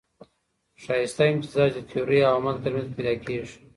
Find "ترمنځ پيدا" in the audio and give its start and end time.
2.63-3.13